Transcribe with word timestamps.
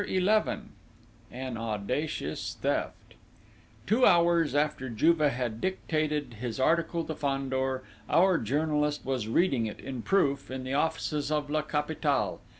XI 0.01 0.41
AN 1.31 1.57
AUDACIOUS 1.57 2.55
THEFT 2.63 3.13
Two 3.85 4.03
hours 4.03 4.55
after 4.55 4.89
Juve 4.89 5.19
had 5.19 5.61
dictated 5.61 6.37
his 6.39 6.59
article 6.59 7.03
to 7.03 7.13
Fandor, 7.13 7.83
our 8.09 8.39
journalist 8.39 9.05
was 9.05 9.27
reading 9.27 9.67
it, 9.67 9.79
in 9.79 10.01
proof, 10.01 10.49
in 10.49 10.63
the 10.63 10.73
offices 10.73 11.31
of 11.31 11.51
La 11.51 11.61
Capitale. 11.61 12.41